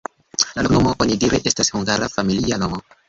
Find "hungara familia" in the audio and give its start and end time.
1.77-2.59